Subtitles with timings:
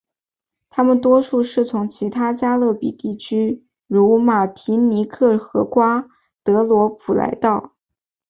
[0.71, 6.07] 他们多数是从其他加勒比地区如马提尼克和瓜
[6.43, 7.75] 德罗普来到。